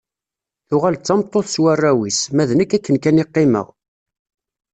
[0.67, 3.67] Tuɣal d tameṭṭut s warraw-is, ma d nekk akken kan i qqimeɣ.